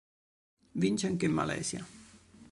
Vince 0.73 1.05
anche 1.05 1.25
in 1.27 1.31
Malesia. 1.31 1.85